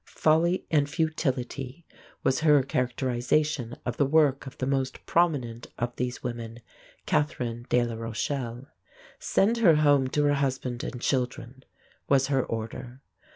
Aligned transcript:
"Folly 0.07 0.65
and 0.71 0.89
futility," 0.89 1.85
was 2.23 2.39
her 2.39 2.63
characterization 2.63 3.75
of 3.85 3.97
the 3.97 4.05
work 4.07 4.47
of 4.47 4.57
the 4.57 4.65
most 4.65 5.05
prominent 5.05 5.67
of 5.77 5.95
these 5.95 6.23
women, 6.23 6.59
Catherine 7.05 7.67
de 7.69 7.83
la 7.83 7.93
Rochelle. 7.93 8.65
"Send 9.19 9.57
her 9.57 9.75
home 9.75 10.07
to 10.07 10.23
her 10.23 10.33
husband 10.33 10.83
and 10.83 10.99
children," 10.99 11.63
was 12.09 12.29
her 12.29 12.43
order. 12.43 13.03